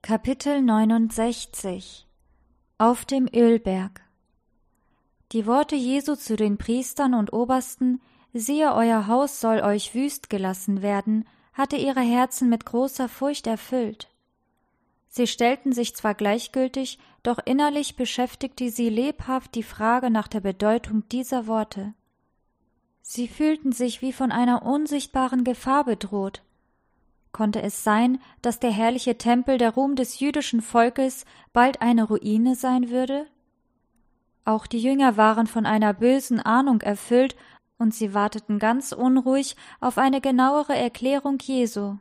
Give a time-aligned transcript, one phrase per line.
[0.00, 2.06] Kapitel 69
[2.78, 4.00] Auf dem Ölberg
[5.32, 8.00] Die Worte Jesu zu den Priestern und Obersten,
[8.32, 14.08] siehe, euer Haus soll euch wüst gelassen werden, hatte ihre Herzen mit großer Furcht erfüllt.
[15.08, 21.06] Sie stellten sich zwar gleichgültig, doch innerlich beschäftigte sie lebhaft die Frage nach der Bedeutung
[21.10, 21.92] dieser Worte.
[23.02, 26.42] Sie fühlten sich wie von einer unsichtbaren Gefahr bedroht,
[27.32, 32.54] Konnte es sein, dass der herrliche Tempel, der Ruhm des jüdischen Volkes, bald eine Ruine
[32.54, 33.26] sein würde?
[34.44, 37.36] Auch die Jünger waren von einer bösen Ahnung erfüllt,
[37.78, 41.96] und sie warteten ganz unruhig auf eine genauere Erklärung Jesu.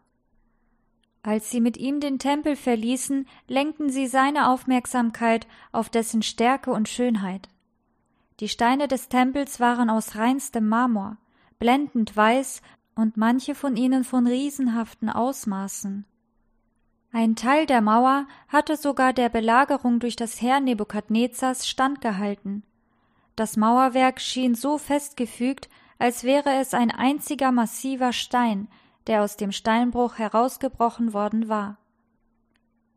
[1.24, 6.88] Als sie mit ihm den Tempel verließen, lenkten sie seine Aufmerksamkeit auf dessen Stärke und
[6.88, 7.50] Schönheit.
[8.40, 11.18] Die Steine des Tempels waren aus reinstem Marmor,
[11.60, 12.62] blendend weiß
[12.98, 16.06] und manche von ihnen von riesenhaften Ausmaßen.
[17.12, 22.64] Ein Teil der Mauer hatte sogar der Belagerung durch das Heer Nebukadnezars standgehalten.
[23.36, 28.68] Das Mauerwerk schien so festgefügt, als wäre es ein einziger massiver Stein,
[29.08, 31.78] der aus dem Steinbruch herausgebrochen worden war.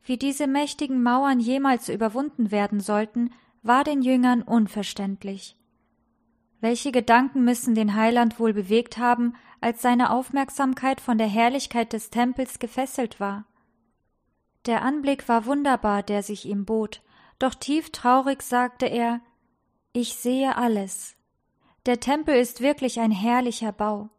[0.03, 3.31] Wie diese mächtigen Mauern jemals überwunden werden sollten,
[3.63, 5.57] war den Jüngern unverständlich.
[6.61, 12.11] Welche Gedanken müssen den Heiland wohl bewegt haben, als seine Aufmerksamkeit von der Herrlichkeit des
[12.11, 13.45] Tempels gefesselt war?
[14.67, 17.03] Der Anblick war wunderbar, der sich ihm bot,
[17.39, 19.21] doch tief traurig sagte er
[19.93, 21.17] Ich sehe alles.
[21.87, 24.11] Der Tempel ist wirklich ein herrlicher Bau.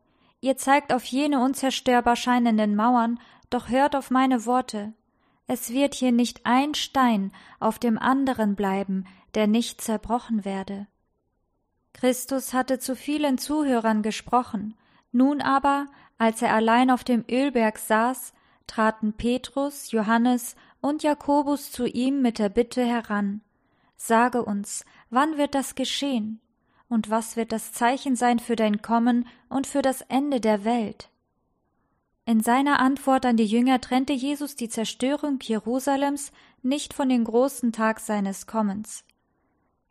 [0.42, 3.20] Ihr zeigt auf jene unzerstörbar scheinenden Mauern,
[3.52, 4.94] doch hört auf meine Worte.
[5.46, 10.88] Es wird hier nicht ein Stein auf dem anderen bleiben, der nicht zerbrochen werde.
[11.94, 14.76] Christus hatte zu vielen Zuhörern gesprochen,
[15.12, 18.34] nun aber, als er allein auf dem Ölberg saß,
[18.68, 23.42] traten Petrus, Johannes und Jakobus zu ihm mit der Bitte heran
[24.04, 26.42] Sage uns, wann wird das geschehen?
[26.90, 31.10] Und was wird das Zeichen sein für dein Kommen und für das Ende der Welt?
[32.26, 36.32] In seiner Antwort an die Jünger trennte Jesus die Zerstörung Jerusalems
[36.64, 39.06] nicht von dem großen Tag seines Kommens.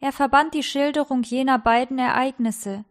[0.00, 2.84] Er verband die Schilderung jener beiden Ereignisse.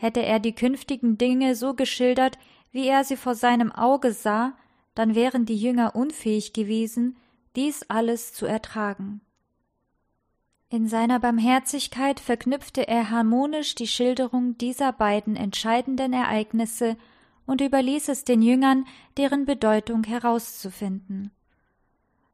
[0.00, 2.38] Hätte er die künftigen Dinge so geschildert,
[2.70, 4.56] wie er sie vor seinem Auge sah,
[4.94, 7.16] dann wären die Jünger unfähig gewesen,
[7.56, 9.20] dies alles zu ertragen.
[10.70, 16.96] In seiner Barmherzigkeit verknüpfte er harmonisch die Schilderung dieser beiden entscheidenden Ereignisse
[17.44, 21.32] und überließ es den Jüngern, deren Bedeutung herauszufinden.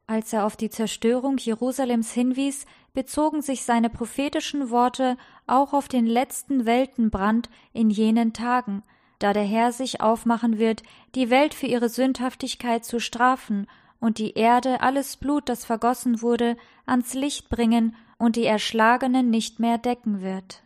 [0.06, 5.16] Als er auf die Zerstörung Jerusalems hinwies, bezogen sich seine prophetischen Worte
[5.46, 8.82] auch auf den letzten Weltenbrand in jenen Tagen,
[9.18, 10.82] da der Herr sich aufmachen wird,
[11.14, 13.66] die Welt für ihre Sündhaftigkeit zu strafen
[13.98, 19.60] und die Erde alles Blut, das vergossen wurde, ans Licht bringen und die Erschlagenen nicht
[19.60, 20.62] mehr decken wird.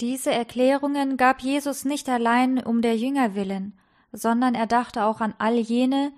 [0.00, 3.78] Diese Erklärungen gab Jesus nicht allein um der Jünger willen,
[4.12, 6.12] sondern er dachte auch an all jene,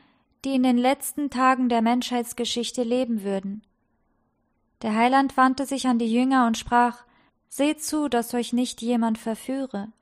[0.44, 3.62] die in den letzten Tagen der Menschheitsgeschichte leben würden.
[4.82, 7.04] Der Heiland wandte sich an die Jünger und sprach
[7.48, 9.92] Seht zu, dass euch nicht jemand verführe.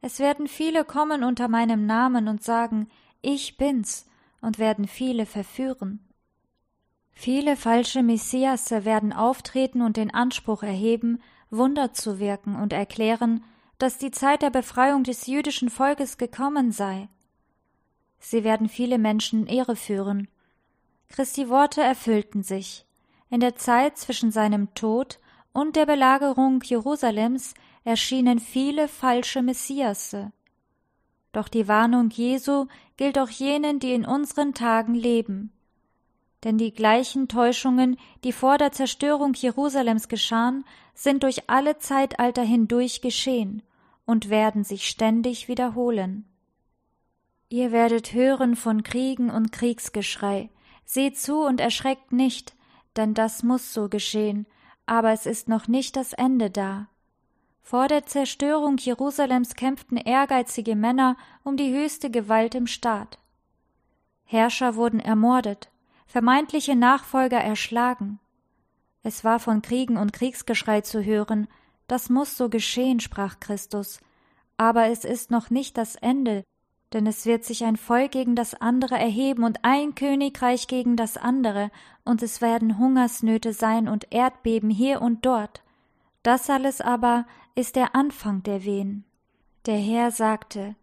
[0.00, 2.88] Es werden viele kommen unter meinem Namen und sagen
[3.20, 4.06] Ich bin's,
[4.40, 6.00] und werden viele verführen.
[7.12, 13.44] Viele falsche Messiasse werden auftreten und den Anspruch erheben, Wunder zu wirken und erklären,
[13.78, 17.08] dass die Zeit der Befreiung des jüdischen Volkes gekommen sei.
[18.24, 20.28] Sie werden viele Menschen Ehre führen.
[21.08, 22.86] Christi Worte erfüllten sich.
[23.30, 25.18] In der Zeit zwischen seinem Tod
[25.52, 30.32] und der Belagerung Jerusalems erschienen viele falsche Messiasse.
[31.32, 32.66] Doch die Warnung Jesu
[32.96, 35.52] gilt auch jenen, die in unseren Tagen leben.
[36.44, 43.00] Denn die gleichen Täuschungen, die vor der Zerstörung Jerusalems geschahen, sind durch alle Zeitalter hindurch
[43.00, 43.62] geschehen
[44.06, 46.31] und werden sich ständig wiederholen.
[47.52, 50.48] Ihr werdet hören von Kriegen und Kriegsgeschrei.
[50.86, 52.56] Seht zu und erschreckt nicht,
[52.96, 54.46] denn das muss so geschehen,
[54.86, 56.88] aber es ist noch nicht das Ende da.
[57.60, 63.18] Vor der Zerstörung Jerusalems kämpften ehrgeizige Männer um die höchste Gewalt im Staat.
[64.24, 65.70] Herrscher wurden ermordet,
[66.06, 68.18] vermeintliche Nachfolger erschlagen.
[69.02, 71.48] Es war von Kriegen und Kriegsgeschrei zu hören,
[71.86, 74.00] das muss so geschehen, sprach Christus,
[74.56, 76.44] aber es ist noch nicht das Ende,
[76.92, 81.16] denn es wird sich ein Volk gegen das andere erheben und ein Königreich gegen das
[81.16, 81.70] andere,
[82.04, 85.62] und es werden Hungersnöte sein und Erdbeben hier und dort.
[86.22, 89.04] Das alles aber ist der Anfang der Wehen.
[89.66, 90.74] Der Herr sagte,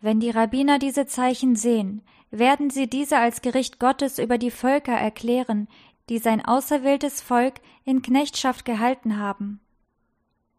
[0.00, 4.92] wenn die Rabbiner diese Zeichen sehen, werden sie diese als Gericht Gottes über die Völker
[4.92, 5.68] erklären,
[6.08, 7.54] die sein auserwähltes Volk
[7.84, 9.60] in Knechtschaft gehalten haben.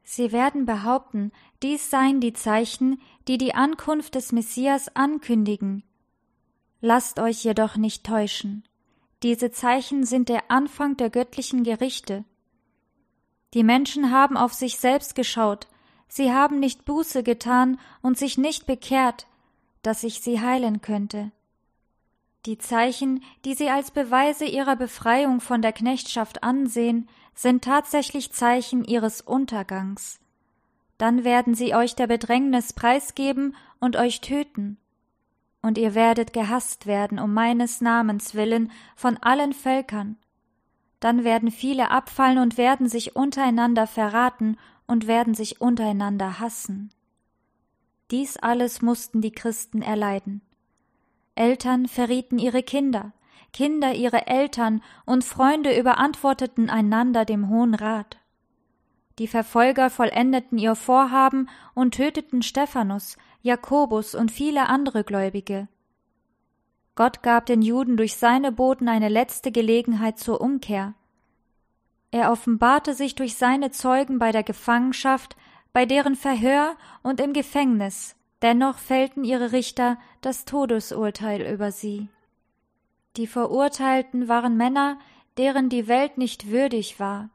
[0.09, 5.83] Sie werden behaupten, dies seien die Zeichen, die die Ankunft des Messias ankündigen.
[6.79, 8.63] Lasst euch jedoch nicht täuschen.
[9.21, 12.23] Diese Zeichen sind der Anfang der göttlichen Gerichte.
[13.53, 15.67] Die Menschen haben auf sich selbst geschaut,
[16.07, 19.27] sie haben nicht Buße getan und sich nicht bekehrt,
[19.81, 21.33] dass ich sie heilen könnte.
[22.45, 28.83] Die Zeichen, die sie als Beweise ihrer Befreiung von der Knechtschaft ansehen, sind tatsächlich Zeichen
[28.83, 30.19] ihres Untergangs.
[30.97, 34.77] Dann werden sie euch der Bedrängnis preisgeben und euch töten.
[35.61, 40.17] Und ihr werdet gehasst werden um meines Namens willen von allen Völkern.
[40.99, 44.57] Dann werden viele abfallen und werden sich untereinander verraten
[44.87, 46.89] und werden sich untereinander hassen.
[48.09, 50.41] Dies alles mussten die Christen erleiden.
[51.35, 53.13] Eltern verrieten ihre Kinder,
[53.57, 58.19] Kinder ihre Eltern und Freunde überantworteten einander dem Hohen Rat.
[59.17, 65.67] Die Verfolger vollendeten ihr Vorhaben und töteten Stephanus, Jakobus und viele andere Gläubige.
[66.93, 70.93] Gott gab den Juden durch seine Boten eine letzte Gelegenheit zur Umkehr.
[72.11, 75.35] Er offenbarte sich durch seine Zeugen bei der Gefangenschaft,
[75.73, 82.09] bei deren Verhör und im Gefängnis, Dennoch fällten ihre Richter das Todesurteil über sie.
[83.17, 84.99] Die Verurteilten waren Männer,
[85.37, 87.29] deren die Welt nicht würdig war.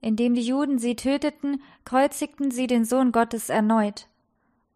[0.00, 4.06] Indem die Juden sie töteten, kreuzigten sie den Sohn Gottes erneut.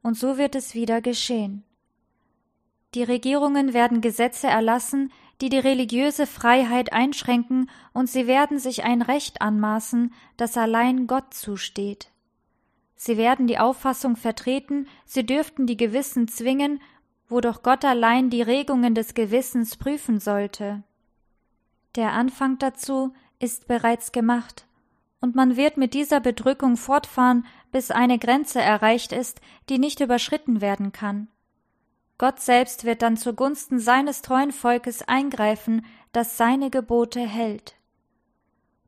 [0.02, 1.64] Und so wird es wieder geschehen.
[2.94, 9.02] Die Regierungen werden Gesetze erlassen, die die religiöse Freiheit einschränken, und sie werden sich ein
[9.02, 12.10] Recht anmaßen, das allein Gott zusteht.
[12.96, 16.80] Sie werden die Auffassung vertreten, sie dürften die Gewissen zwingen,
[17.28, 20.82] wo doch Gott allein die Regungen des Gewissens prüfen sollte.
[21.96, 24.66] Der Anfang dazu ist bereits gemacht,
[25.20, 30.60] und man wird mit dieser Bedrückung fortfahren, bis eine Grenze erreicht ist, die nicht überschritten
[30.60, 31.28] werden kann.
[32.18, 37.74] Gott selbst wird dann zugunsten seines treuen Volkes eingreifen, das seine Gebote hält.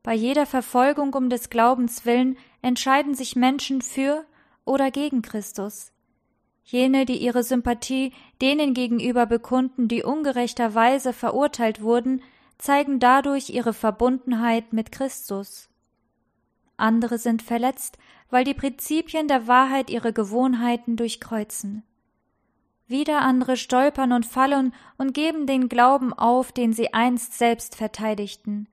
[0.03, 4.25] Bei jeder Verfolgung um des Glaubens willen entscheiden sich Menschen für
[4.65, 5.93] oder gegen Christus.
[6.69, 12.23] Jene, die ihre Sympathie denen gegenüber bekunden, die ungerechterweise verurteilt wurden,
[12.59, 15.69] zeigen dadurch ihre Verbundenheit mit Christus.
[16.77, 17.99] Andere sind verletzt,
[18.31, 21.85] weil die Prinzipien der Wahrheit ihre Gewohnheiten durchkreuzen.
[22.89, 28.67] Wieder andere stolpern und fallen und geben den Glauben auf, den sie einst selbst verteidigten.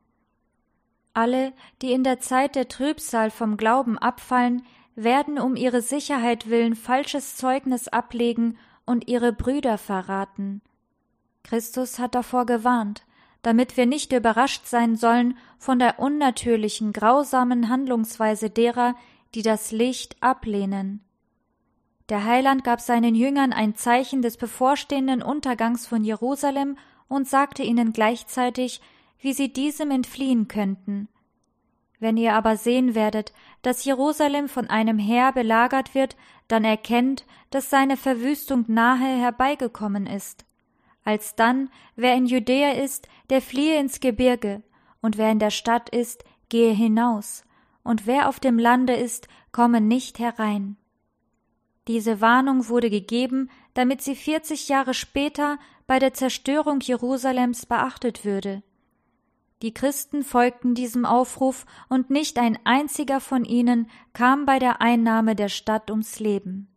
[1.14, 1.54] Alle,
[1.84, 4.64] die in der Zeit der Trübsal vom Glauben abfallen,
[4.96, 10.62] werden um ihre Sicherheit willen falsches Zeugnis ablegen und ihre Brüder verraten.
[11.44, 13.06] Christus hat davor gewarnt,
[13.42, 18.96] damit wir nicht überrascht sein sollen von der unnatürlichen, grausamen Handlungsweise derer,
[19.36, 21.04] die das Licht ablehnen.
[22.10, 27.94] Der Heiland gab seinen Jüngern ein Zeichen des bevorstehenden Untergangs von Jerusalem und sagte ihnen
[27.94, 28.82] gleichzeitig,
[29.20, 31.08] wie sie diesem entfliehen könnten.
[32.04, 36.18] Wenn ihr aber sehen werdet, dass Jerusalem von einem Heer belagert wird,
[36.50, 40.44] dann erkennt, dass seine Verwüstung nahe herbeigekommen ist.
[41.06, 44.64] Alsdann, wer in Judäa ist, der fliehe ins Gebirge,
[45.02, 47.46] und wer in der Stadt ist, gehe hinaus,
[47.84, 50.76] und wer auf dem Lande ist, komme nicht herein.
[51.88, 55.58] Diese Warnung wurde gegeben, damit sie vierzig Jahre später
[55.88, 58.62] bei der Zerstörung Jerusalems beachtet würde.
[59.64, 65.38] Die Christen folgten diesem Aufruf, und nicht ein einziger von ihnen kam bei der Einnahme
[65.38, 66.68] der Stadt ums Leben.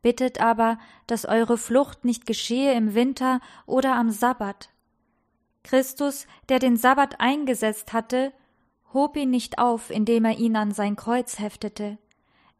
[0.00, 4.70] Bittet aber, dass eure Flucht nicht geschehe im Winter oder am Sabbat.
[5.64, 8.32] Christus, der den Sabbat eingesetzt hatte,
[8.94, 11.98] hob ihn nicht auf, indem er ihn an sein Kreuz heftete.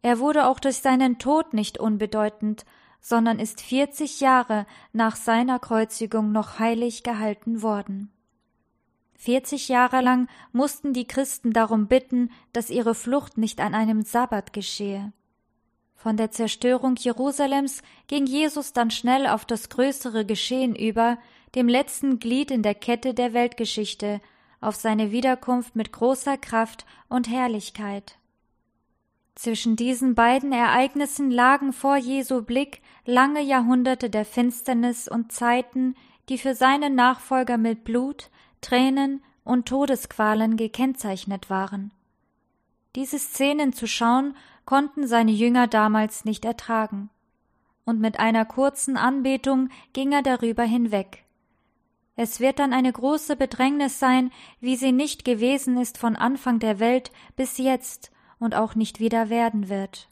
[0.03, 2.65] Er wurde auch durch seinen Tod nicht unbedeutend,
[3.01, 8.11] sondern ist vierzig Jahre nach seiner Kreuzigung noch heilig gehalten worden.
[9.21, 14.53] Vierzig Jahre lang mussten die Christen darum bitten, dass ihre Flucht nicht an einem Sabbat
[14.53, 15.11] geschehe.
[15.93, 21.17] Von der Zerstörung Jerusalems ging Jesus dann schnell auf das größere Geschehen über,
[21.53, 24.21] dem letzten Glied in der Kette der Weltgeschichte,
[24.61, 28.17] auf seine Wiederkunft mit großer Kraft und Herrlichkeit.
[29.35, 35.95] Zwischen diesen beiden Ereignissen lagen vor Jesu Blick lange Jahrhunderte der Finsternis und Zeiten,
[36.29, 38.29] die für seine Nachfolger mit Blut,
[38.61, 41.91] Tränen und Todesqualen gekennzeichnet waren.
[42.95, 44.35] Diese Szenen zu schauen,
[44.65, 47.09] konnten seine Jünger damals nicht ertragen.
[47.85, 51.25] und mit einer kurzen Anbetung ging er darüber hinweg.
[52.15, 56.79] Es wird dann eine große Bedrängnis sein, wie sie nicht gewesen ist von Anfang der
[56.79, 60.07] Welt bis jetzt und auch nicht wieder werden wird.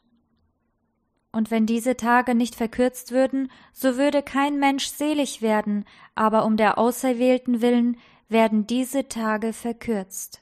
[1.32, 5.86] Und wenn diese Tage nicht verkürzt würden, so würde kein Mensch selig werden,
[6.16, 7.98] aber um der Auserwählten willen
[8.30, 10.42] werden diese Tage verkürzt.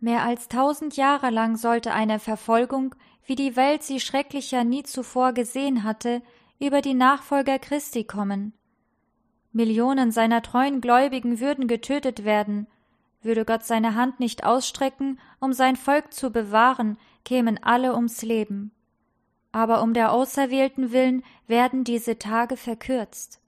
[0.00, 2.94] Mehr als tausend Jahre lang sollte eine Verfolgung,
[3.26, 6.22] wie die Welt sie schrecklicher nie zuvor gesehen hatte,
[6.58, 8.54] über die Nachfolger Christi kommen.
[9.52, 12.66] Millionen seiner treuen Gläubigen würden getötet werden,
[13.22, 18.72] würde Gott seine Hand nicht ausstrecken, um sein Volk zu bewahren, kämen alle ums Leben.
[19.52, 23.39] Aber um der Auserwählten willen werden diese Tage verkürzt.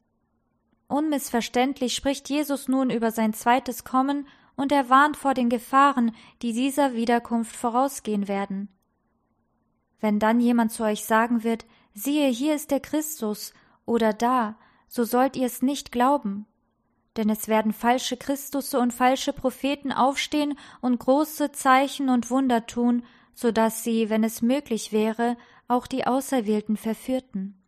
[0.93, 6.53] Unmissverständlich spricht Jesus nun über sein zweites Kommen und er warnt vor den Gefahren, die
[6.53, 8.69] dieser Wiederkunft vorausgehen werden.
[10.01, 13.55] Wenn dann jemand zu euch sagen wird, siehe, hier ist der Christus
[13.87, 16.45] oder da, so sollt ihr es nicht glauben.
[17.17, 23.03] Denn es werden falsche Christusse und falsche Propheten aufstehen und große Zeichen und Wunder tun,
[23.33, 27.62] so dass sie, wenn es möglich wäre, auch die Auserwählten verführten.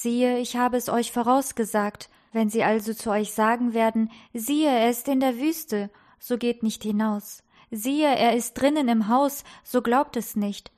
[0.00, 4.90] Siehe, ich habe es euch vorausgesagt, wenn sie also zu euch sagen werden, siehe, er
[4.90, 5.90] ist in der Wüste,
[6.20, 7.42] so geht nicht hinaus.
[7.72, 10.70] Siehe, er ist drinnen im Haus, so glaubt es nicht.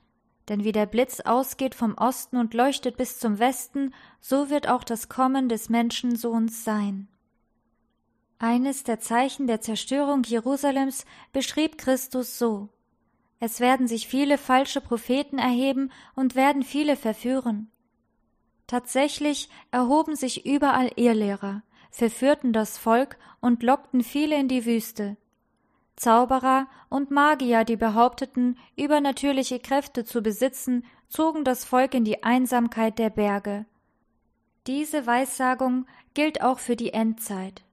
[0.49, 4.83] Denn wie der Blitz ausgeht vom Osten und leuchtet bis zum Westen, so wird auch
[4.83, 7.07] das Kommen des Menschensohns sein.
[8.39, 12.69] Eines der Zeichen der Zerstörung Jerusalems beschrieb Christus so
[13.39, 17.71] Es werden sich viele falsche Propheten erheben und werden viele verführen.
[18.71, 25.17] Tatsächlich erhoben sich überall Irrlehrer, verführten das Volk und lockten viele in die Wüste.
[25.97, 32.97] Zauberer und Magier, die behaupteten, übernatürliche Kräfte zu besitzen, zogen das Volk in die Einsamkeit
[32.97, 33.65] der Berge.
[34.67, 37.65] Diese Weissagung gilt auch für die Endzeit.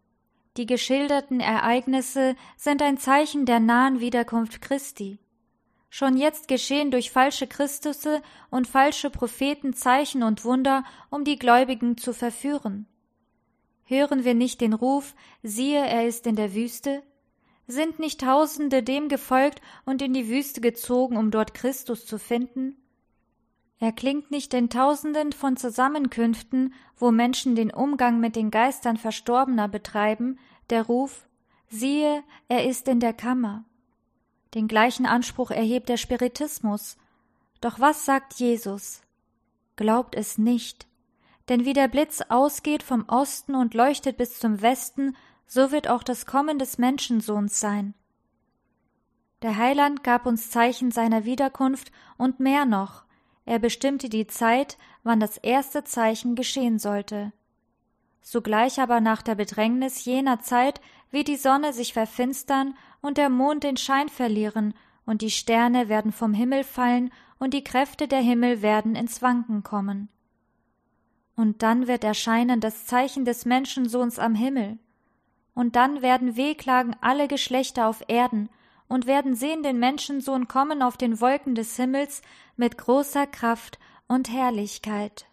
[0.57, 5.21] Die geschilderten Ereignisse sind ein Zeichen der nahen Wiederkunft Christi.
[5.91, 11.97] Schon jetzt geschehen durch falsche Christusse und falsche Propheten Zeichen und Wunder, um die Gläubigen
[11.97, 12.87] zu verführen.
[13.85, 17.03] Hören wir nicht den Ruf, siehe, er ist in der Wüste?
[17.67, 22.77] Sind nicht Tausende dem gefolgt und in die Wüste gezogen, um dort Christus zu finden?
[23.81, 29.69] Er klingt nicht den Tausenden von Zusammenkünften, wo Menschen den Umgang mit den Geistern Verstorbener
[29.69, 31.27] betreiben, der Ruf,
[31.69, 33.65] siehe, er ist in der Kammer.
[34.55, 36.97] Den gleichen Anspruch erhebt der Spiritismus.
[37.61, 39.03] Doch was sagt Jesus?
[39.77, 40.87] Glaubt es nicht.
[41.49, 46.03] Denn wie der Blitz ausgeht vom Osten und leuchtet bis zum Westen, so wird auch
[46.03, 47.95] das Kommen des Menschensohns sein.
[49.43, 53.05] Der Heiland gab uns Zeichen seiner Wiederkunft und mehr noch.
[53.45, 57.33] Er bestimmte die Zeit, wann das erste Zeichen geschehen sollte.
[58.21, 63.65] Sogleich aber nach der Bedrängnis jener Zeit wird die Sonne sich verfinstern und der Mond
[63.65, 64.75] den Schein verlieren,
[65.07, 69.63] und die Sterne werden vom Himmel fallen, und die Kräfte der Himmel werden ins Wanken
[69.63, 70.09] kommen.
[71.37, 74.79] Und dann wird erscheinen das Zeichen des Menschensohns am Himmel.
[75.55, 78.49] Und dann werden wehklagen alle Geschlechter auf Erden
[78.89, 82.23] und werden sehen den Menschensohn kommen auf den Wolken des Himmels
[82.57, 83.79] mit großer Kraft
[84.09, 85.28] und Herrlichkeit.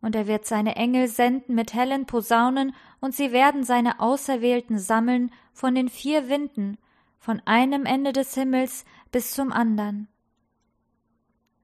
[0.00, 5.32] Und er wird seine Engel senden mit hellen Posaunen, und sie werden seine Auserwählten sammeln
[5.52, 6.78] von den vier Winden,
[7.18, 10.08] von einem Ende des Himmels bis zum andern.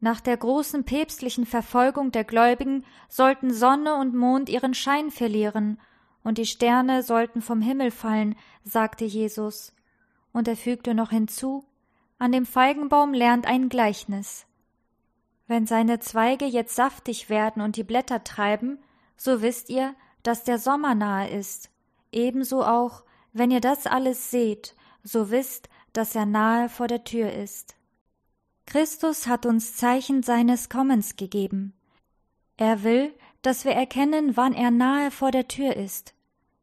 [0.01, 5.81] Nach der großen päpstlichen Verfolgung der Gläubigen sollten Sonne und Mond ihren Schein verlieren,
[6.23, 9.73] und die Sterne sollten vom Himmel fallen, sagte Jesus.
[10.33, 11.65] Und er fügte noch hinzu,
[12.19, 14.47] an dem Feigenbaum lernt ein Gleichnis.
[15.47, 18.79] Wenn seine Zweige jetzt saftig werden und die Blätter treiben,
[19.17, 21.71] so wisst ihr, dass der Sommer nahe ist.
[22.13, 27.33] Ebenso auch, wenn ihr das alles seht, so wisst, dass er nahe vor der Tür
[27.33, 27.77] ist.
[28.67, 31.75] Christus hat uns Zeichen seines Kommens gegeben.
[32.57, 36.15] Er will, dass wir erkennen, wann er nahe vor der Tür ist.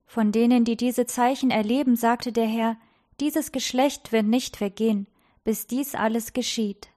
[0.05, 2.77] Von denen, die diese Zeichen erleben, sagte der Herr,
[3.19, 5.07] dieses Geschlecht wird nicht vergehen,
[5.43, 6.90] bis dies alles geschieht.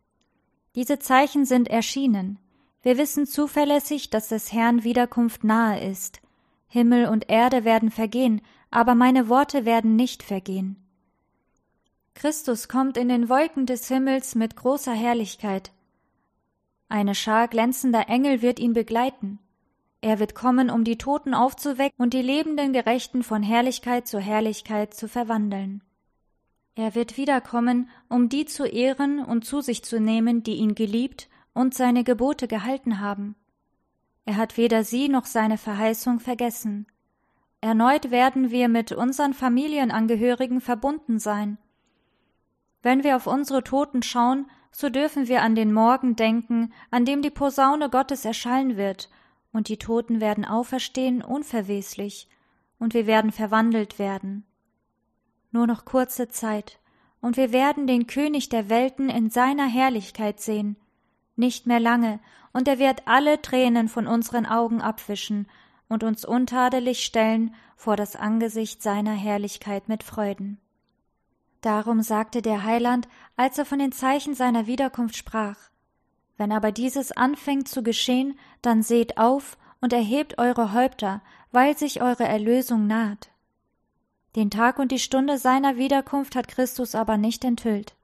[0.74, 2.38] Diese Zeichen sind erschienen.
[2.82, 6.20] Wir wissen zuverlässig, dass des Herrn Wiederkunft nahe ist.
[6.66, 8.40] Himmel und Erde werden vergehen,
[8.70, 10.76] aber meine Worte werden nicht vergehen.
[12.14, 15.72] Christus kommt in den Wolken des Himmels mit großer Herrlichkeit.
[16.88, 19.38] Eine Schar glänzender Engel wird ihn begleiten.
[20.00, 24.94] Er wird kommen, um die Toten aufzuwecken und die lebenden Gerechten von Herrlichkeit zu Herrlichkeit
[24.94, 25.82] zu verwandeln.
[26.76, 31.28] Er wird wiederkommen, um die zu ehren und zu sich zu nehmen, die ihn geliebt
[31.52, 33.36] und seine Gebote gehalten haben.
[34.24, 36.86] Er hat weder sie noch seine Verheißung vergessen.
[37.60, 41.58] Erneut werden wir mit unseren Familienangehörigen verbunden sein.
[42.82, 47.22] Wenn wir auf unsere Toten schauen, so dürfen wir an den Morgen denken, an dem
[47.22, 49.08] die Posaune Gottes erschallen wird,
[49.52, 52.28] und die Toten werden auferstehen unverweslich,
[52.78, 54.44] und wir werden verwandelt werden.
[55.54, 56.80] Nur noch kurze Zeit,
[57.20, 60.74] und wir werden den König der Welten in seiner Herrlichkeit sehen.
[61.36, 62.18] Nicht mehr lange,
[62.52, 65.46] und er wird alle Tränen von unseren Augen abwischen
[65.88, 70.58] und uns untadelig stellen vor das Angesicht seiner Herrlichkeit mit Freuden.
[71.60, 73.06] Darum sagte der Heiland,
[73.36, 75.70] als er von den Zeichen seiner Wiederkunft sprach
[76.36, 82.02] Wenn aber dieses anfängt zu geschehen, dann seht auf und erhebt eure Häupter, weil sich
[82.02, 83.30] eure Erlösung naht.
[84.36, 87.94] Den Tag und die Stunde seiner Wiederkunft hat Christus aber nicht enthüllt.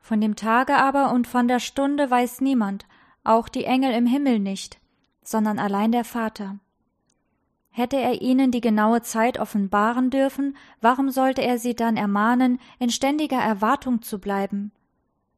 [0.00, 2.86] Von dem Tage aber und von der Stunde weiß niemand,
[3.24, 4.78] auch die Engel im Himmel nicht,
[5.22, 6.58] sondern allein der Vater.
[7.70, 12.90] Hätte er ihnen die genaue Zeit offenbaren dürfen, warum sollte er sie dann ermahnen, in
[12.90, 14.72] ständiger Erwartung zu bleiben?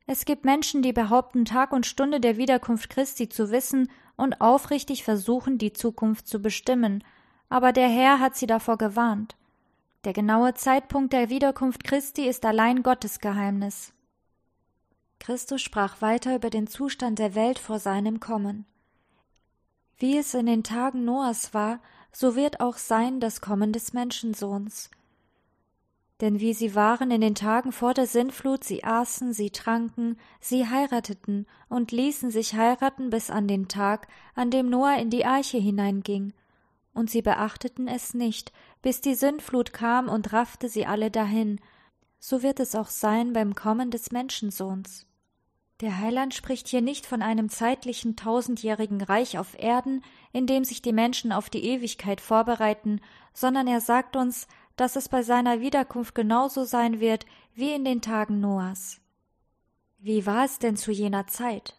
[0.06, 5.04] Es gibt Menschen, die behaupten, Tag und Stunde der Wiederkunft Christi zu wissen und aufrichtig
[5.04, 7.02] versuchen, die Zukunft zu bestimmen,
[7.48, 9.36] aber der Herr hat sie davor gewarnt.
[10.04, 13.92] Der genaue Zeitpunkt der Wiederkunft Christi ist allein Gottes Geheimnis.
[15.18, 18.64] Christus sprach weiter über den Zustand der Welt vor seinem Kommen.
[19.96, 21.80] Wie es in den Tagen Noahs war,
[22.12, 24.90] so wird auch sein das Kommen des Menschensohns.
[26.20, 30.68] Denn wie sie waren in den Tagen vor der Sintflut, sie aßen, sie tranken, sie
[30.68, 35.58] heirateten und ließen sich heiraten bis an den Tag, an dem Noah in die Arche
[35.58, 36.32] hineinging.
[36.98, 38.50] Und sie beachteten es nicht,
[38.82, 41.60] bis die Sintflut kam und raffte sie alle dahin.
[42.18, 45.06] So wird es auch sein beim Kommen des Menschensohns.
[45.80, 50.02] Der Heiland spricht hier nicht von einem zeitlichen tausendjährigen Reich auf Erden,
[50.32, 53.00] in dem sich die Menschen auf die Ewigkeit vorbereiten,
[53.32, 58.02] sondern er sagt uns, dass es bei seiner Wiederkunft genauso sein wird wie in den
[58.02, 59.00] Tagen Noahs.
[59.98, 61.77] Wie war es denn zu jener Zeit?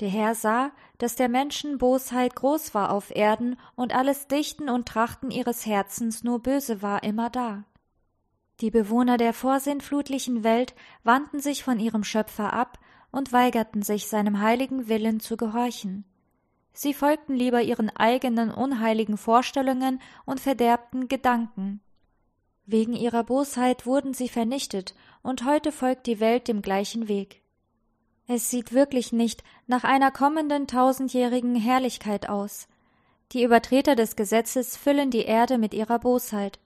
[0.00, 4.86] Der Herr sah, dass der Menschen Bosheit groß war auf Erden und alles Dichten und
[4.86, 7.64] Trachten ihres Herzens nur böse war immer da.
[8.60, 12.78] Die Bewohner der vorsinnflutlichen Welt wandten sich von ihrem Schöpfer ab
[13.10, 16.04] und weigerten sich seinem heiligen Willen zu gehorchen.
[16.72, 21.80] Sie folgten lieber ihren eigenen unheiligen Vorstellungen und verderbten Gedanken.
[22.66, 27.42] Wegen ihrer Bosheit wurden sie vernichtet, und heute folgt die Welt dem gleichen Weg.
[28.28, 32.66] Es sieht wirklich nicht nach einer kommenden tausendjährigen Herrlichkeit aus.
[33.32, 36.58] Die Übertreter des Gesetzes füllen die Erde mit ihrer Bosheit.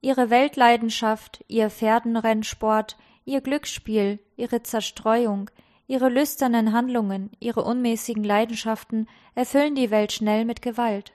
[0.00, 5.50] Ihre Weltleidenschaft, ihr Pferdenrennsport, ihr Glücksspiel, ihre Zerstreuung,
[5.86, 11.12] ihre lüsternen Handlungen, ihre unmäßigen Leidenschaften erfüllen die Welt schnell mit Gewalt.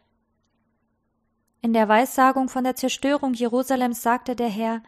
[1.61, 4.81] In der Weissagung von der Zerstörung Jerusalems sagte der Herr,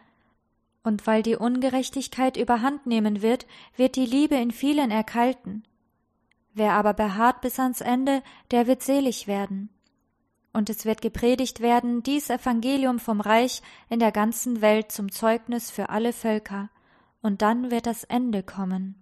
[0.84, 5.64] und weil die Ungerechtigkeit überhand nehmen wird, wird die Liebe in vielen erkalten.
[6.52, 9.70] Wer aber beharrt bis ans Ende, der wird selig werden.
[10.52, 15.72] Und es wird gepredigt werden, dies Evangelium vom Reich in der ganzen Welt zum Zeugnis
[15.72, 16.70] für alle Völker,
[17.22, 18.94] und dann wird das Ende kommen.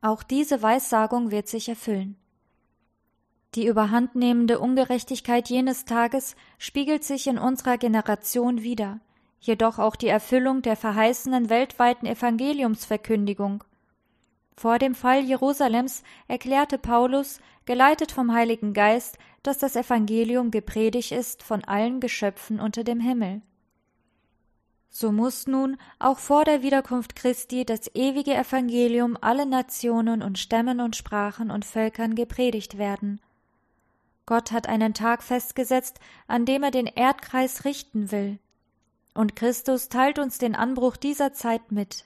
[0.00, 2.16] Auch diese Weissagung wird sich erfüllen.
[3.54, 9.00] Die überhandnehmende Ungerechtigkeit jenes Tages spiegelt sich in unserer Generation wider,
[9.40, 13.64] jedoch auch die Erfüllung der verheißenen weltweiten Evangeliumsverkündigung.
[14.56, 21.42] Vor dem Fall Jerusalems erklärte Paulus, geleitet vom Heiligen Geist, dass das Evangelium gepredigt ist
[21.42, 23.42] von allen Geschöpfen unter dem Himmel.
[24.88, 30.80] So muss nun auch vor der Wiederkunft Christi das ewige Evangelium allen Nationen und Stämmen
[30.80, 33.20] und Sprachen und Völkern gepredigt werden.
[34.26, 38.38] Gott hat einen Tag festgesetzt, an dem er den Erdkreis richten will.
[39.18, 42.04] Und Christus teilt uns den Anbruch dieser Zeit mit.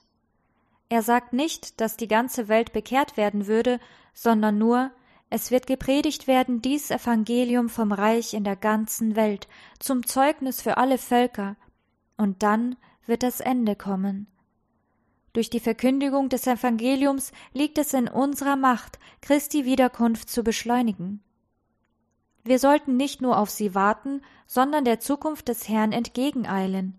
[0.89, 3.81] Er sagt nicht, dass die ganze Welt bekehrt werden würde,
[4.15, 4.91] sondern nur,
[5.29, 9.47] es wird gepredigt werden dies Evangelium vom Reich in der ganzen Welt,
[9.79, 11.57] zum Zeugnis für alle Völker,
[12.17, 14.27] und dann wird das Ende kommen.
[15.35, 21.23] Durch die Verkündigung des Evangeliums liegt es in unserer Macht, Christi Wiederkunft zu beschleunigen.
[22.43, 26.97] Wir sollten nicht nur auf sie warten, sondern der Zukunft des Herrn entgegeneilen.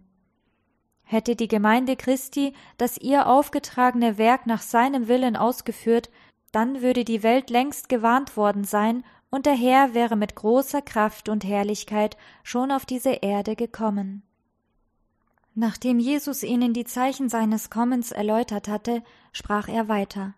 [1.04, 6.10] Hätte die Gemeinde Christi das ihr aufgetragene Werk nach seinem Willen ausgeführt,
[6.52, 11.28] dann würde die Welt längst gewarnt worden sein, und der Herr wäre mit großer Kraft
[11.28, 14.22] und Herrlichkeit schon auf diese Erde gekommen.
[15.56, 20.36] Nachdem Jesus ihnen die Zeichen seines Kommens erläutert hatte, sprach er weiter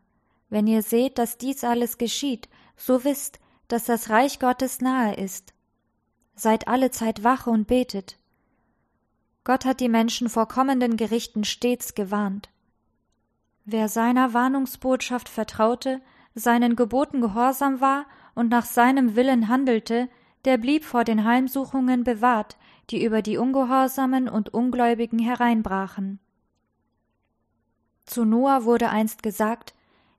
[0.49, 2.47] Wenn ihr seht, dass dies alles geschieht,
[2.77, 5.53] so wisst, dass das Reich Gottes nahe ist.
[6.35, 8.17] Seid alle Zeit wach und betet.
[9.45, 12.49] Gott hat die Menschen vor kommenden Gerichten stets gewarnt.
[13.63, 16.01] Wer seiner Warnungsbotschaft vertraute,
[16.33, 20.09] seinen Geboten gehorsam war und nach seinem Willen handelte,
[20.45, 22.57] der blieb vor den Heimsuchungen bewahrt,
[22.89, 26.19] die über die Ungehorsamen und Ungläubigen hereinbrachen.
[28.05, 29.73] Zu Noah wurde einst gesagt,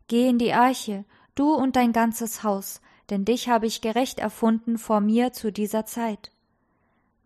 [0.08, 4.78] Geh in die Arche, du und dein ganzes Haus, denn dich habe ich gerecht erfunden
[4.78, 6.30] vor mir zu dieser Zeit.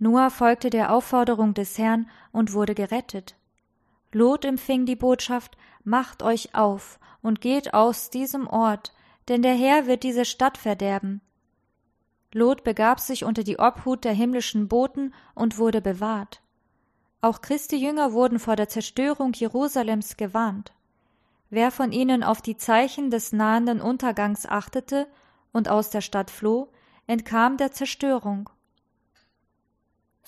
[0.01, 3.37] Noah folgte der Aufforderung des Herrn und wurde gerettet.
[4.13, 8.93] Lot empfing die Botschaft, Macht euch auf und geht aus diesem Ort,
[9.29, 11.21] denn der Herr wird diese Stadt verderben.
[12.33, 16.43] Lot begab sich unter die Obhut der himmlischen Boten und wurde bewahrt.
[17.23, 20.73] Auch Christi Jünger wurden vor der Zerstörung Jerusalems gewarnt.
[21.51, 25.07] Wer von ihnen auf die Zeichen des nahenden Untergangs achtete
[25.53, 26.69] und aus der Stadt floh,
[27.07, 28.49] entkam der Zerstörung.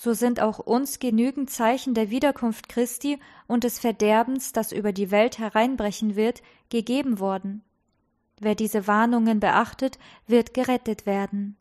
[0.03, 5.11] So sind auch uns genügend Zeichen der Wiederkunft Christi und des Verderbens, das über die
[5.11, 7.63] Welt hereinbrechen wird, gegeben worden.
[8.37, 11.55] Wer diese Warnungen beachtet, wird gerettet werden.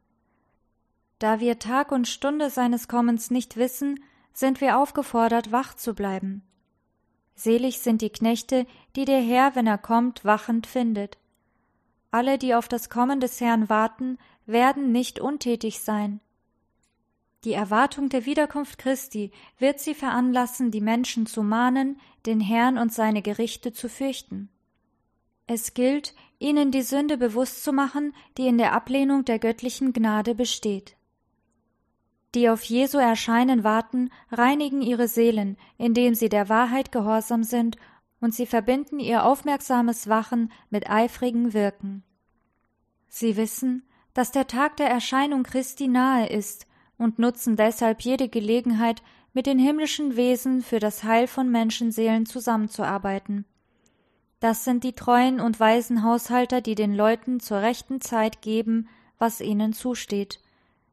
[1.20, 4.02] Da wir Tag und Stunde seines Kommens nicht wissen,
[4.32, 6.42] sind wir aufgefordert, wach zu bleiben.
[7.36, 11.16] Selig sind die Knechte, die der Herr, wenn er kommt, wachend findet.
[12.10, 16.18] Alle, die auf das Kommen des Herrn warten, werden nicht untätig sein.
[17.44, 22.92] Die Erwartung der Wiederkunft Christi wird sie veranlassen, die Menschen zu mahnen, den Herrn und
[22.92, 24.48] seine Gerichte zu fürchten.
[25.48, 30.36] Es gilt, ihnen die Sünde bewusst zu machen, die in der Ablehnung der göttlichen Gnade
[30.36, 30.96] besteht.
[32.36, 37.76] Die auf Jesu Erscheinen warten, reinigen ihre Seelen, indem sie der Wahrheit gehorsam sind,
[38.20, 42.04] und sie verbinden ihr aufmerksames Wachen mit eifrigem Wirken.
[43.08, 43.82] Sie wissen,
[44.14, 46.66] dass der Tag der Erscheinung Christi nahe ist
[46.98, 49.02] und nutzen deshalb jede Gelegenheit,
[49.34, 53.46] mit den himmlischen Wesen für das Heil von Menschenseelen zusammenzuarbeiten.
[54.40, 59.40] Das sind die treuen und weisen Haushalter, die den Leuten zur rechten Zeit geben, was
[59.40, 60.40] ihnen zusteht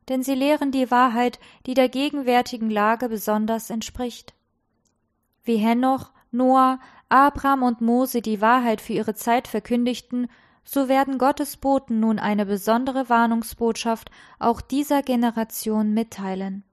[0.10, 4.34] denn sie lehren die Wahrheit, die der gegenwärtigen Lage besonders entspricht.
[5.44, 10.28] Wie Henoch, Noah, Abraham und Mose die Wahrheit für ihre Zeit verkündigten,
[10.72, 16.64] so werden Gottes Boten nun eine besondere Warnungsbotschaft auch dieser Generation mitteilen.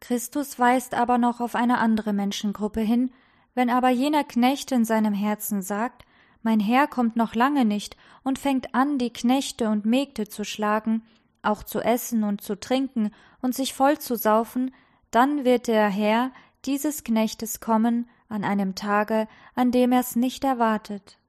[0.00, 3.12] Christus weist aber noch auf eine andere Menschengruppe hin,
[3.54, 6.04] wenn aber jener Knecht in seinem Herzen sagt,
[6.42, 11.04] mein Herr kommt noch lange nicht und fängt an, die Knechte und Mägde zu schlagen,
[11.42, 14.74] auch zu essen und zu trinken und sich voll zu saufen,
[15.12, 16.32] dann wird der Herr
[16.64, 21.19] dieses Knechtes kommen an einem Tage, an dem er's nicht erwartet.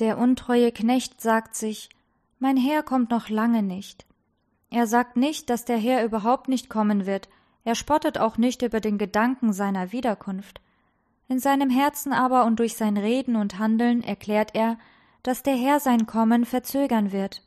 [0.00, 1.88] Der untreue Knecht sagt sich,
[2.38, 4.06] mein Herr kommt noch lange nicht.
[4.70, 7.28] Er sagt nicht, dass der Herr überhaupt nicht kommen wird,
[7.64, 10.60] er spottet auch nicht über den Gedanken seiner Wiederkunft.
[11.28, 14.78] In seinem Herzen aber und durch sein Reden und Handeln erklärt er,
[15.22, 17.42] dass der Herr sein Kommen verzögern wird.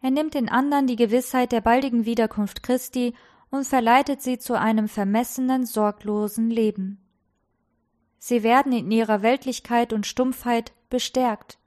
[0.00, 3.14] Er nimmt den anderen die Gewissheit der baldigen Wiederkunft Christi
[3.50, 6.98] und verleitet sie zu einem vermessenen, sorglosen Leben.
[8.18, 11.58] Sie werden in ihrer Weltlichkeit und Stumpfheit bestärkt.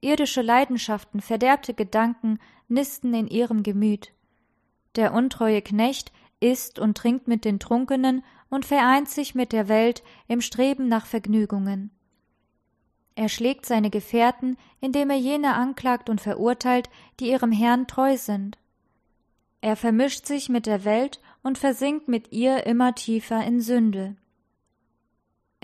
[0.00, 4.12] Irdische Leidenschaften, verderbte Gedanken nisten in ihrem Gemüt.
[4.94, 10.02] Der untreue Knecht isst und trinkt mit den Trunkenen und vereint sich mit der Welt
[10.28, 11.90] im Streben nach Vergnügungen.
[13.14, 18.58] Er schlägt seine Gefährten, indem er jene anklagt und verurteilt, die ihrem Herrn treu sind.
[19.62, 24.16] Er vermischt sich mit der Welt und versinkt mit ihr immer tiefer in Sünde.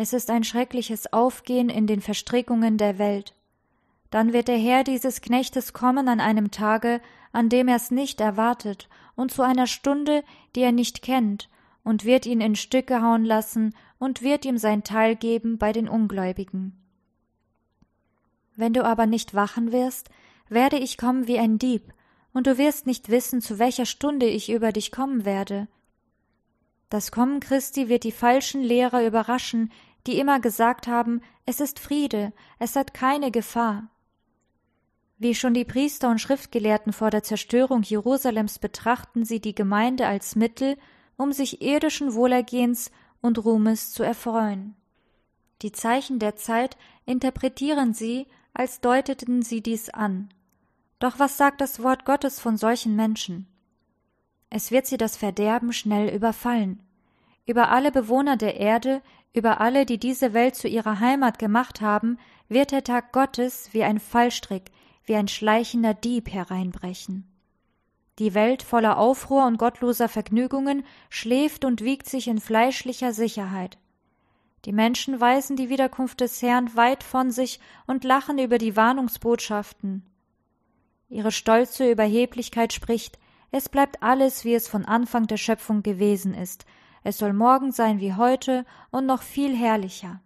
[0.02, 3.36] Es ist ein schreckliches Aufgehen in den Verstrickungen der Welt.
[4.10, 8.88] Dann wird der Herr dieses Knechtes kommen an einem Tage, an dem er's nicht erwartet,
[9.14, 10.24] und zu einer Stunde,
[10.56, 11.48] die er nicht kennt,
[11.84, 15.88] und wird ihn in Stücke hauen lassen und wird ihm sein Teil geben bei den
[15.88, 16.76] Ungläubigen.
[18.56, 20.10] Wenn du aber nicht wachen wirst,
[20.48, 21.94] werde ich kommen wie ein Dieb,
[22.32, 25.68] und du wirst nicht wissen, zu welcher Stunde ich über dich kommen werde.
[26.90, 29.70] Das Kommen Christi wird die falschen Lehrer überraschen,
[30.06, 33.88] die immer gesagt haben, es ist Friede, es hat keine Gefahr.
[35.18, 40.34] Wie schon die Priester und Schriftgelehrten vor der Zerstörung Jerusalems betrachten sie die Gemeinde als
[40.34, 40.76] Mittel,
[41.16, 44.74] um sich irdischen Wohlergehens und Ruhmes zu erfreuen.
[45.62, 50.28] Die Zeichen der Zeit interpretieren sie als deuteten sie dies an.
[50.98, 53.46] Doch was sagt das Wort Gottes von solchen Menschen?
[54.50, 56.82] Es wird sie das Verderben schnell überfallen.
[57.46, 62.18] Über alle Bewohner der Erde, über alle, die diese Welt zu ihrer Heimat gemacht haben,
[62.48, 64.70] wird der Tag Gottes wie ein Fallstrick,
[65.04, 67.28] wie ein schleichender Dieb hereinbrechen.
[68.18, 73.78] Die Welt voller Aufruhr und gottloser Vergnügungen schläft und wiegt sich in fleischlicher Sicherheit.
[74.66, 80.04] Die Menschen weisen die Wiederkunft des Herrn weit von sich und lachen über die Warnungsbotschaften.
[81.08, 83.18] Ihre stolze Überheblichkeit spricht,
[83.50, 86.64] es bleibt alles, wie es von Anfang der Schöpfung gewesen ist,
[87.04, 90.20] es soll morgen sein wie heute und noch viel herrlicher.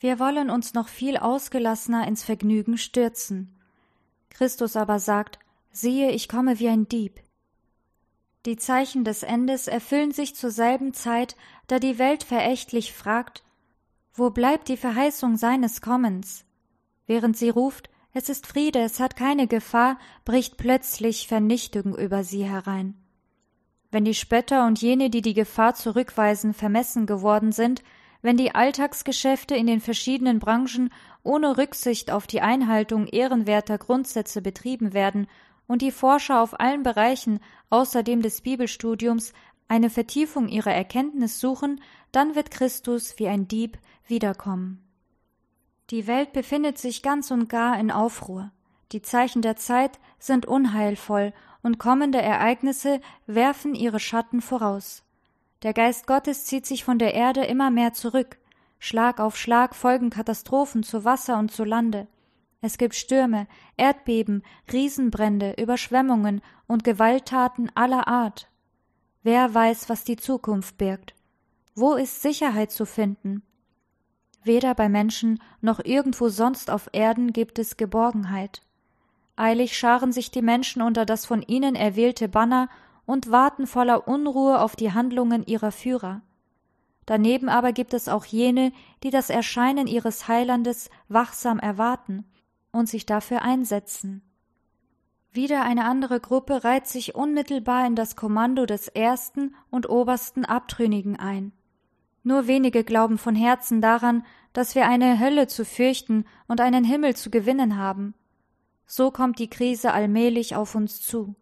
[0.00, 3.54] Wir wollen uns noch viel ausgelassener ins Vergnügen stürzen.
[4.30, 5.38] Christus aber sagt,
[5.70, 7.20] siehe, ich komme wie ein Dieb.
[8.46, 11.36] Die Zeichen des Endes erfüllen sich zur selben Zeit,
[11.66, 13.42] da die Welt verächtlich fragt,
[14.14, 16.44] wo bleibt die Verheißung seines Kommens?
[17.06, 22.44] Während sie ruft, es ist Friede, es hat keine Gefahr, bricht plötzlich Vernichtung über sie
[22.44, 22.94] herein.
[23.90, 27.82] Wenn die Spötter und jene, die die Gefahr zurückweisen, vermessen geworden sind,
[28.20, 30.90] wenn die Alltagsgeschäfte in den verschiedenen Branchen
[31.22, 35.26] ohne Rücksicht auf die Einhaltung ehrenwerter Grundsätze betrieben werden
[35.66, 39.32] und die Forscher auf allen Bereichen außerdem des Bibelstudiums
[39.68, 44.82] eine Vertiefung ihrer Erkenntnis suchen, dann wird Christus wie ein Dieb wiederkommen.
[45.90, 48.50] Die Welt befindet sich ganz und gar in Aufruhr.
[48.92, 55.04] Die Zeichen der Zeit sind unheilvoll und kommende Ereignisse werfen ihre Schatten voraus.
[55.62, 58.38] Der Geist Gottes zieht sich von der Erde immer mehr zurück.
[58.78, 62.06] Schlag auf Schlag folgen Katastrophen zu Wasser und zu Lande.
[62.60, 64.42] Es gibt Stürme, Erdbeben,
[64.72, 68.48] Riesenbrände, Überschwemmungen und Gewalttaten aller Art.
[69.22, 71.14] Wer weiß, was die Zukunft birgt?
[71.74, 73.42] Wo ist Sicherheit zu finden?
[74.42, 78.62] Weder bei Menschen noch irgendwo sonst auf Erden gibt es Geborgenheit.
[79.38, 82.68] Eilig scharen sich die Menschen unter das von ihnen erwählte Banner
[83.06, 86.22] und warten voller Unruhe auf die Handlungen ihrer Führer.
[87.06, 88.72] Daneben aber gibt es auch jene,
[89.02, 92.24] die das Erscheinen ihres Heilandes wachsam erwarten
[92.72, 94.22] und sich dafür einsetzen.
[95.30, 101.16] Wieder eine andere Gruppe reiht sich unmittelbar in das Kommando des ersten und obersten Abtrünnigen
[101.16, 101.52] ein.
[102.24, 107.14] Nur wenige glauben von Herzen daran, dass wir eine Hölle zu fürchten und einen Himmel
[107.14, 108.14] zu gewinnen haben.
[108.90, 111.36] So kommt die Krise allmählich auf uns zu.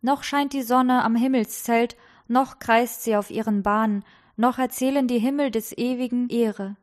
[0.00, 1.96] Noch scheint die Sonne am Himmelszelt,
[2.28, 4.04] noch kreist sie auf ihren Bahnen,
[4.36, 6.76] noch erzählen die Himmel des ewigen Ehre.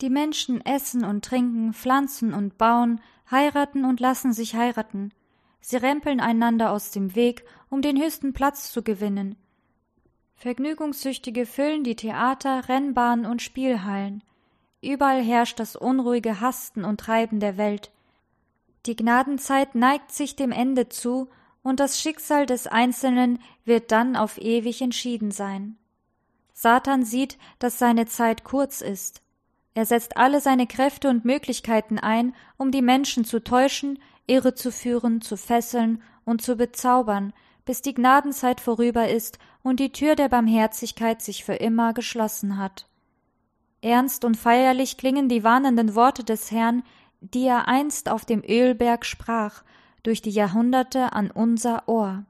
[0.00, 5.12] Die Menschen essen und trinken, pflanzen und bauen, heiraten und lassen sich heiraten.
[5.60, 9.36] Sie rempeln einander aus dem Weg, um den höchsten Platz zu gewinnen.
[10.36, 14.22] Vergnügungssüchtige füllen die Theater, Rennbahnen und Spielhallen.
[14.80, 17.90] Überall herrscht das unruhige Hasten und Treiben der Welt.
[18.86, 21.28] Die Gnadenzeit neigt sich dem Ende zu,
[21.62, 25.76] und das Schicksal des Einzelnen wird dann auf ewig entschieden sein.
[26.52, 29.20] Satan sieht, dass seine Zeit kurz ist.
[29.74, 34.70] Er setzt alle seine Kräfte und Möglichkeiten ein, um die Menschen zu täuschen, irre zu
[34.70, 37.32] führen, zu fesseln und zu bezaubern,
[37.64, 42.88] bis die Gnadenzeit vorüber ist und die Tür der Barmherzigkeit sich für immer geschlossen hat.
[43.82, 46.84] Ernst und feierlich klingen die warnenden Worte des Herrn,
[47.20, 49.62] die er einst auf dem Ölberg sprach
[50.02, 52.24] durch die Jahrhunderte an unser Ohr.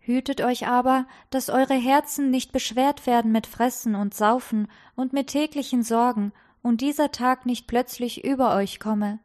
[0.00, 5.28] Hütet euch aber, dass eure Herzen nicht beschwert werden mit Fressen und Saufen und mit
[5.28, 9.18] täglichen Sorgen, und dieser Tag nicht plötzlich über euch komme.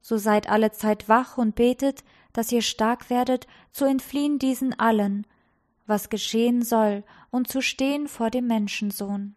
[0.00, 5.26] So seid alle Zeit wach und betet, dass ihr stark werdet, zu entfliehen diesen allen,
[5.86, 9.36] was geschehen soll, und zu stehen vor dem Menschensohn.